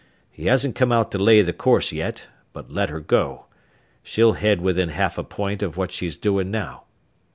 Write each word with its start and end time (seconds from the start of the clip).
He 0.31 0.47
hasn't 0.47 0.73
come 0.73 0.91
out 0.91 1.11
to 1.11 1.19
lay 1.19 1.43
the 1.43 1.53
course 1.53 1.91
yet, 1.91 2.25
but 2.53 2.71
let 2.71 2.89
her 2.89 2.99
go. 2.99 3.45
She'll 4.01 4.33
head 4.33 4.59
within 4.59 4.89
half 4.89 5.19
a 5.19 5.23
point 5.23 5.61
of 5.61 5.77
what 5.77 5.91
she's 5.91 6.17
doin' 6.17 6.49
now. 6.49 6.85